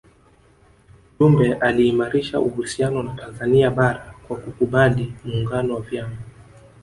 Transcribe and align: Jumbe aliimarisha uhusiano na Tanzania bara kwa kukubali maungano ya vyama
Jumbe 1.19 1.53
aliimarisha 1.53 2.39
uhusiano 2.39 3.03
na 3.03 3.13
Tanzania 3.15 3.71
bara 3.71 4.13
kwa 4.27 4.37
kukubali 4.37 5.13
maungano 5.25 5.73
ya 5.75 5.81
vyama 5.81 6.15